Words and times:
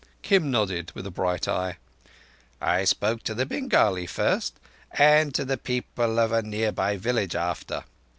Kim 0.23 0.49
nodded, 0.49 0.91
with 0.95 1.05
a 1.05 1.11
bright 1.11 1.47
eye. 1.47 1.77
"I 2.59 2.85
spoke 2.85 3.21
to 3.21 3.35
the 3.35 3.45
Bengali 3.45 4.07
first—and 4.07 5.35
to 5.35 5.45
the 5.45 5.57
people 5.57 6.17
of 6.17 6.31
a 6.31 6.41
near 6.41 6.71
by 6.71 6.97
village 6.97 7.35
after. 7.35 7.83